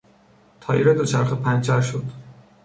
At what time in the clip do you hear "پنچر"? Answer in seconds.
1.35-1.81